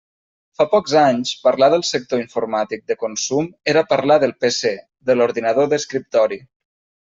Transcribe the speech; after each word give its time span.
Fa 0.61 0.65
pocs 0.69 0.95
anys, 1.01 1.33
parlar 1.47 1.69
del 1.73 1.83
sector 1.89 2.23
informàtic 2.23 2.83
de 2.93 2.97
consum 3.05 3.53
era 3.77 3.87
parlar 3.95 4.19
del 4.27 4.37
PC, 4.41 4.75
de 5.11 5.21
l'ordinador 5.21 5.73
d'escriptori. 5.77 6.45